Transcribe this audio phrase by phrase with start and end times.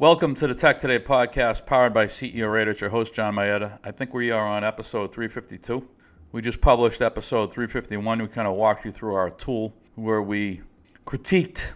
[0.00, 2.70] Welcome to the Tech Today podcast powered by CEO Radar.
[2.70, 3.78] It's your host, John Mayetta.
[3.84, 5.86] I think we are on episode 352.
[6.32, 8.22] We just published episode 351.
[8.22, 10.62] We kind of walked you through our tool where we
[11.04, 11.72] critiqued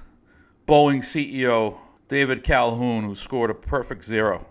[0.67, 1.77] Boeing CEO
[2.09, 4.47] David Calhoun, who scored a perfect zero,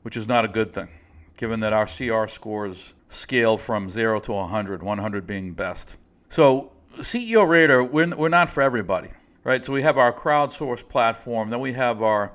[0.00, 0.88] which is not a good thing,
[1.36, 5.98] given that our CR scores scale from zero to 100, 100 being best.
[6.30, 9.10] So, CEO Radar, we're, we're not for everybody,
[9.42, 9.62] right?
[9.62, 12.32] So, we have our crowdsourced platform, then we have our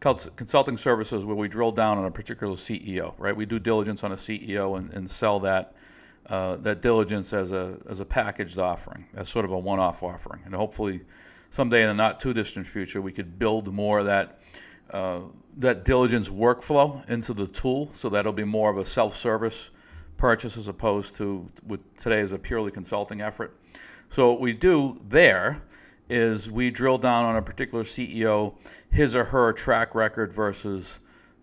[0.00, 3.36] consulting services where we drill down on a particular CEO, right?
[3.36, 5.74] We do diligence on a CEO and, and sell that.
[6.26, 10.40] Uh, that diligence as a as a packaged offering, as sort of a one-off offering,
[10.44, 11.00] and hopefully
[11.50, 14.38] someday in the not too distant future, we could build more of that
[14.92, 15.20] uh,
[15.56, 19.70] that diligence workflow into the tool, so that'll be more of a self-service
[20.16, 23.56] purchase as opposed to what today is a purely consulting effort.
[24.10, 25.62] So what we do there
[26.10, 28.54] is we drill down on a particular CEO,
[28.90, 31.00] his or her track record versus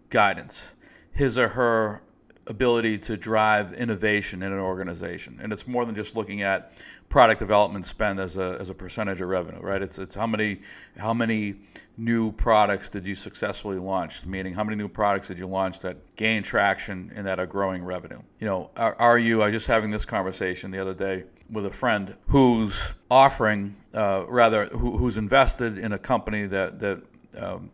[0.10, 0.76] guidance,
[1.12, 2.02] his or her
[2.48, 5.40] ability to drive innovation in an organization.
[5.42, 6.72] And it's more than just looking at
[7.10, 9.82] product development spend as a, as a percentage of revenue, right?
[9.82, 10.62] It's, it's how many
[10.98, 11.56] how many
[11.98, 14.26] new products did you successfully launch?
[14.26, 17.84] Meaning, how many new products did you launch that gain traction and that are growing
[17.84, 18.22] revenue?
[18.40, 19.42] You know, are, are you?
[19.42, 24.26] I was just having this conversation the other day with a friend who's offering, uh,
[24.28, 27.02] rather, who, who's invested in a company that that
[27.38, 27.72] um,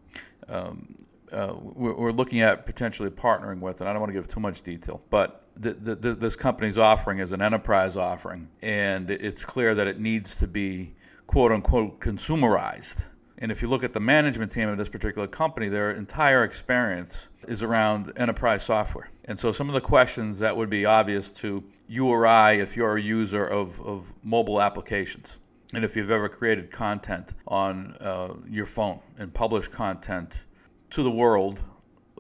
[0.49, 0.95] um,
[1.31, 4.61] uh, we're, looking at potentially partnering with, and I don't want to give too much
[4.61, 9.87] detail, but the, the, this company's offering is an enterprise offering, and it's clear that
[9.87, 10.93] it needs to be
[11.27, 13.03] quote unquote consumerized.
[13.43, 17.27] And if you look at the management team of this particular company, their entire experience
[17.45, 19.09] is around enterprise software.
[19.25, 22.77] And so some of the questions that would be obvious to you or I if
[22.77, 25.41] you're a user of, of mobile applications.
[25.73, 30.43] And if you've ever created content on uh, your phone and published content
[30.91, 31.61] to the world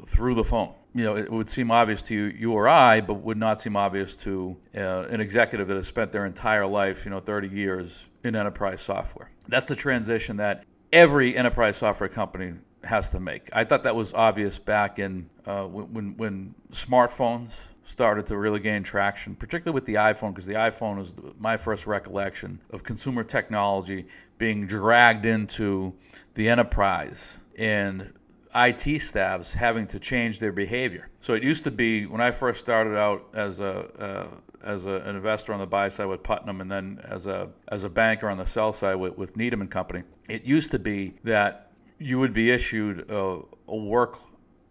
[0.05, 3.15] through the phone you know, it would seem obvious to you, you or I, but
[3.15, 7.09] would not seem obvious to uh, an executive that has spent their entire life, you
[7.09, 9.31] know, 30 years in enterprise software.
[9.47, 13.49] That's a transition that every enterprise software company has to make.
[13.51, 17.51] I thought that was obvious back in uh, when when smartphones
[17.83, 21.85] started to really gain traction, particularly with the iPhone, because the iPhone is my first
[21.85, 24.05] recollection of consumer technology
[24.37, 25.93] being dragged into
[26.35, 28.13] the enterprise and
[28.55, 31.09] IT staffs having to change their behavior.
[31.21, 34.27] So it used to be when I first started out as a uh,
[34.63, 37.83] as a, an investor on the buy side with Putnam, and then as a as
[37.83, 40.03] a banker on the sell side with, with Needham and Company.
[40.29, 44.19] It used to be that you would be issued a, a work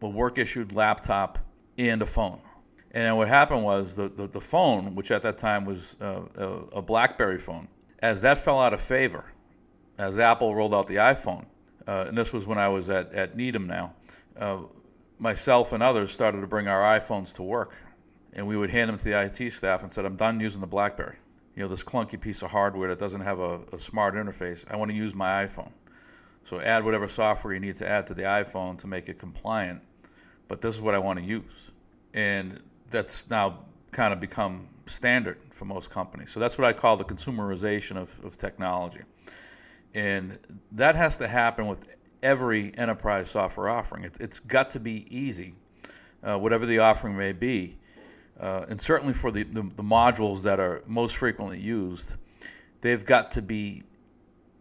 [0.01, 1.39] a work issued laptop
[1.79, 2.41] and a phone.
[2.93, 6.47] And what happened was the, the, the phone, which at that time was uh, a,
[6.79, 7.69] a BlackBerry phone,
[8.01, 9.25] as that fell out of favor,
[9.97, 11.47] as Apple rolled out the iPhone,
[11.87, 13.95] uh, and this was when I was at, at Needham now,
[14.39, 14.59] uh,
[15.19, 17.75] myself and others started to bring our iPhones to work.
[18.35, 20.67] And we would hand them to the IT staff and said, I'm done using the
[20.67, 21.17] Blackberry.
[21.55, 24.65] You know, this clunky piece of hardware that doesn't have a, a smart interface.
[24.71, 25.71] I want to use my iPhone.
[26.45, 29.83] So add whatever software you need to add to the iPhone to make it compliant.
[30.49, 31.71] But this is what I want to use.
[32.15, 32.61] And
[32.91, 33.61] that's now
[33.91, 36.31] kind of become standard for most companies.
[36.31, 39.01] So that's what I call the consumerization of, of technology.
[39.95, 40.39] And
[40.73, 41.87] that has to happen with
[42.23, 44.05] every enterprise software offering.
[44.05, 45.55] It, it's got to be easy,
[46.23, 47.79] uh, whatever the offering may be.
[48.41, 52.15] Uh, and certainly for the, the, the, modules that are most frequently used,
[52.81, 53.83] they've got to be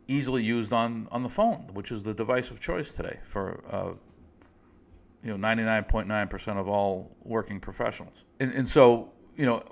[0.08, 3.94] easily used on, on the phone, which is the device of choice today for uh,
[5.24, 8.26] you know 99.9% of all working professionals.
[8.40, 9.64] And, and so, you know,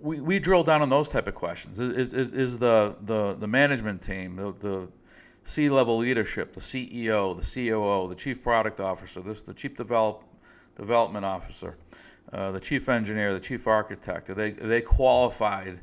[0.00, 1.78] we, we drill down on those type of questions.
[1.78, 4.88] Is, is, is the, the, the management team, the, the
[5.44, 10.24] C level leadership, the CEO, the COO, the chief product officer, this the chief develop,
[10.74, 11.76] development officer,
[12.32, 15.80] uh, the chief engineer, the chief architect, are they, are they qualified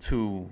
[0.00, 0.48] to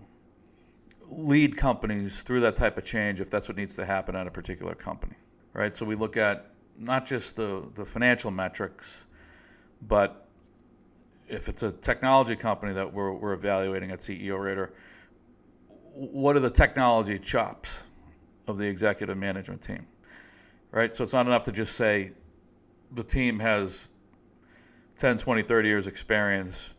[1.09, 4.31] lead companies through that type of change if that's what needs to happen at a
[4.31, 5.15] particular company,
[5.53, 5.77] right?
[5.77, 9.07] So we look at not just the, the financial metrics,
[9.87, 10.27] but
[11.29, 14.73] if it's a technology company that we're, we're evaluating at CEO Radar,
[15.95, 17.85] what are the technology chops?
[18.47, 19.87] Of the executive management team,
[20.71, 20.95] right?
[20.95, 22.13] So it's not enough to just say
[22.95, 23.89] the team has
[24.99, 26.75] 10, 20, 30 years experience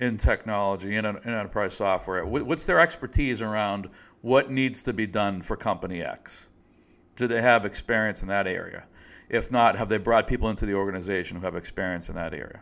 [0.00, 2.24] in technology, in, in enterprise software.
[2.26, 3.88] What's their expertise around
[4.20, 6.48] what needs to be done for company X?
[7.14, 8.84] Do they have experience in that area?
[9.28, 12.60] If not, have they brought people into the organization who have experience in that area?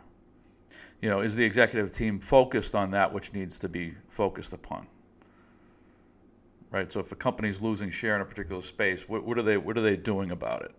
[1.01, 4.87] You know, is the executive team focused on that which needs to be focused upon?
[6.75, 6.91] Right?
[6.91, 9.77] So if a company's losing share in a particular space, what, what, are they what
[9.77, 10.75] are they doing about it?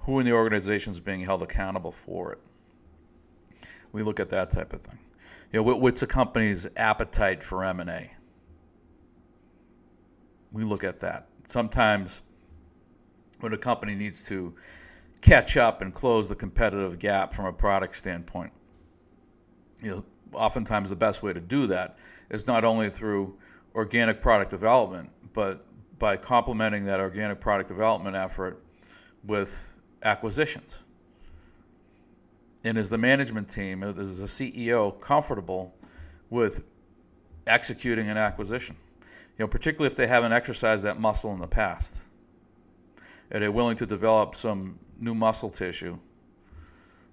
[0.00, 2.38] who in the organization is being held accountable for it.
[3.92, 4.98] We look at that type of thing.
[5.52, 8.12] You know, what's a company's appetite for M&A?
[10.52, 11.28] We look at that.
[11.48, 12.22] Sometimes
[13.40, 14.54] when a company needs to
[15.20, 18.52] catch up and close the competitive gap from a product standpoint,
[19.82, 21.98] you know, oftentimes the best way to do that
[22.30, 23.36] is not only through
[23.74, 25.64] organic product development, but
[25.98, 28.62] by complementing that organic product development effort
[29.24, 30.78] with acquisitions.
[32.64, 35.74] And is the management team, is the CEO comfortable
[36.28, 36.62] with
[37.46, 38.76] executing an acquisition?
[39.38, 41.96] You know, particularly if they haven't exercised that muscle in the past.
[43.32, 45.98] Are they willing to develop some new muscle tissue,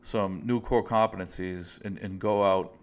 [0.04, 2.74] some new core competencies, and, and go out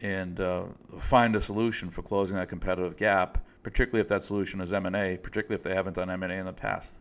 [0.00, 0.64] and uh,
[0.98, 5.54] find a solution for closing that competitive gap, particularly if that solution is M&A, particularly
[5.54, 6.94] if they haven't done M&A in the past.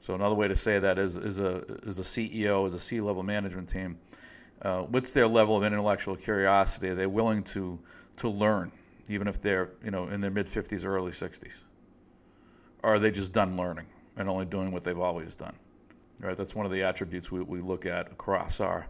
[0.00, 3.22] So another way to say that is, is a is a CEO, is a C-level
[3.22, 3.96] management team.
[4.60, 6.88] Uh, what's their level of intellectual curiosity?
[6.88, 7.78] Are they willing to
[8.16, 8.72] to learn,
[9.08, 11.58] even if they're you know in their mid 50s or early 60s?
[12.82, 13.86] Or are they just done learning
[14.16, 15.54] and only doing what they've always done?
[16.18, 16.36] Right.
[16.36, 18.88] That's one of the attributes we, we look at across our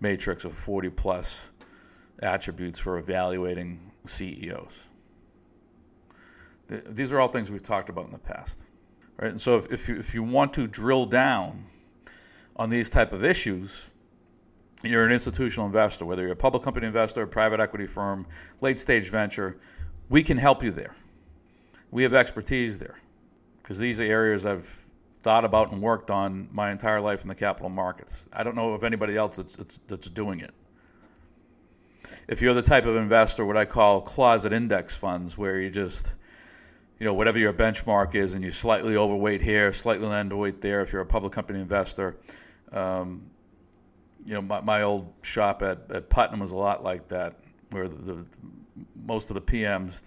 [0.00, 1.48] matrix of 40 plus
[2.22, 4.89] attributes for evaluating CEOs.
[6.70, 8.60] These are all things we've talked about in the past.
[9.18, 9.30] Right?
[9.30, 11.66] And so if, if, you, if you want to drill down
[12.56, 13.90] on these type of issues,
[14.82, 18.26] you're an institutional investor, whether you're a public company investor, a private equity firm,
[18.60, 19.58] late stage venture,
[20.08, 20.94] we can help you there.
[21.90, 22.98] We have expertise there
[23.62, 24.86] because these are areas I've
[25.22, 28.26] thought about and worked on my entire life in the capital markets.
[28.32, 30.52] I don't know of anybody else that's, that's, that's doing it.
[32.26, 36.12] If you're the type of investor, what I call closet index funds, where you just,
[37.00, 40.82] you know, whatever your benchmark is, and you're slightly overweight here, slightly underweight there.
[40.82, 42.18] If you're a public company investor,
[42.72, 43.22] um,
[44.24, 47.36] you know, my, my old shop at, at Putnam was a lot like that,
[47.70, 48.24] where the, the
[49.04, 50.02] most of the PMs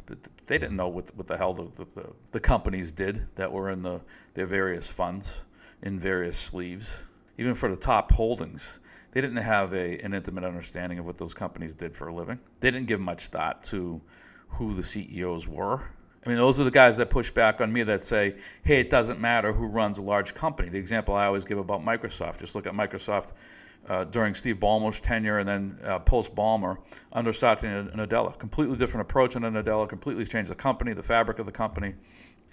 [0.45, 3.81] they didn't know what what the hell the, the, the companies did that were in
[3.81, 3.99] the
[4.35, 5.33] their various funds
[5.81, 6.99] in various sleeves.
[7.39, 8.79] Even for the top holdings,
[9.11, 12.39] they didn't have a an intimate understanding of what those companies did for a living.
[12.59, 13.99] They didn't give much thought to
[14.47, 15.81] who the CEOs were.
[16.25, 18.89] I mean, those are the guys that push back on me that say, "Hey, it
[18.89, 22.55] doesn't matter who runs a large company." The example I always give about Microsoft: just
[22.55, 23.33] look at Microsoft
[23.89, 26.77] uh, during Steve Ballmer's tenure and then uh, post Ballmer
[27.11, 28.37] under Satya Nadella.
[28.37, 31.93] Completely different approach under Nadella, completely changed the company, the fabric of the company,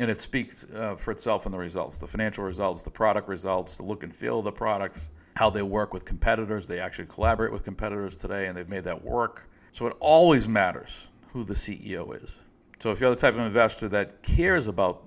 [0.01, 3.77] and it speaks uh, for itself in the results the financial results, the product results,
[3.77, 6.67] the look and feel of the products, how they work with competitors.
[6.67, 9.49] They actually collaborate with competitors today, and they've made that work.
[9.73, 12.37] So it always matters who the CEO is.
[12.81, 15.07] So if you're the type of investor that cares about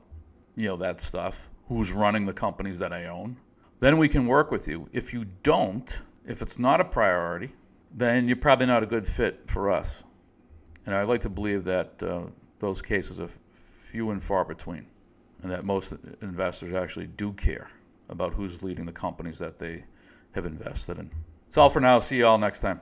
[0.55, 3.35] you know that stuff, who's running the companies that I own,
[3.79, 4.87] then we can work with you.
[4.93, 7.51] If you don't, if it's not a priority,
[7.91, 10.03] then you're probably not a good fit for us.
[10.85, 12.23] And I'd like to believe that uh,
[12.59, 13.29] those cases are
[13.89, 14.85] few and far between,
[15.41, 17.69] and that most investors actually do care
[18.09, 19.83] about who's leading the companies that they
[20.33, 21.09] have invested in.
[21.47, 21.99] That's all for now.
[21.99, 22.81] See you all next time.